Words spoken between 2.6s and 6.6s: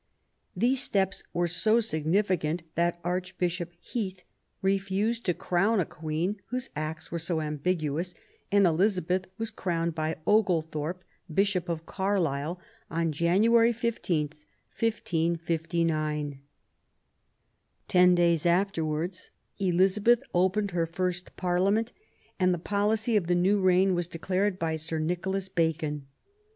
that Archbishop Heath refused to crown a Queen